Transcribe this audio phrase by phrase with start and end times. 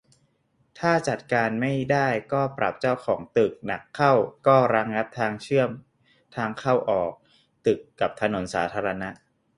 [0.79, 4.13] ถ้าจัดการไม่ได้ก็ปรับเจ้าของตึก หนักเข้า
[4.47, 5.69] ก็ระงับการเชื่อม
[6.35, 7.11] ทางเข้าออก
[7.65, 9.09] ตึกกับถนนสาธารณะ